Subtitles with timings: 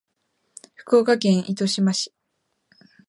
[0.73, 2.11] 福岡県糸島市